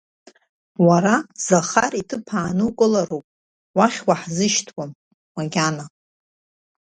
Уара 0.87 1.15
Захар 1.45 1.93
иҭыԥ 2.01 2.27
аанукылароуп, 2.39 3.25
уахь 3.77 3.99
уаҳзышьҭуам, 4.07 4.91
макьана. 5.35 5.85